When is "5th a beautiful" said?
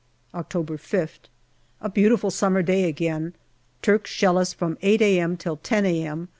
0.77-2.31